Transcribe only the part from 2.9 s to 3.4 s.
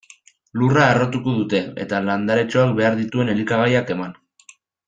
dituen